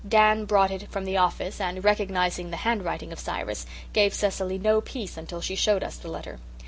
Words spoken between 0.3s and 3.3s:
brought it from the office and, recognizing the handwriting of